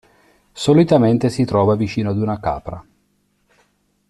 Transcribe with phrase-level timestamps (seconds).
[0.51, 2.83] Solitamente si trova vicino ad una capra.